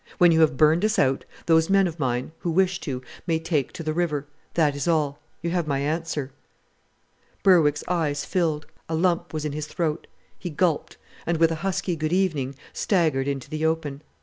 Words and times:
When 0.17 0.31
you 0.31 0.41
have 0.41 0.57
burned 0.57 0.83
us 0.83 0.97
out, 0.97 1.25
those 1.45 1.69
men 1.69 1.85
of 1.85 1.99
mine 1.99 2.31
who 2.39 2.49
wish 2.49 2.79
to 2.79 3.03
may 3.27 3.37
take 3.37 3.71
to 3.73 3.83
the 3.83 3.93
river. 3.93 4.25
That 4.55 4.75
is 4.75 4.87
all. 4.87 5.19
You 5.43 5.51
have 5.51 5.67
my 5.67 5.77
answer." 5.77 6.31
Berwick's 7.43 7.83
eyes 7.87 8.25
filled; 8.25 8.65
a 8.89 8.95
lump 8.95 9.31
was 9.31 9.45
in 9.45 9.51
his 9.51 9.67
throat. 9.67 10.07
He 10.39 10.49
gulped, 10.49 10.97
and 11.27 11.37
with 11.37 11.51
a 11.51 11.55
husky 11.61 11.95
"Good 11.95 12.13
evening!" 12.13 12.55
staggered 12.73 13.27
into 13.27 13.47
the 13.47 13.63
open. 13.63 14.01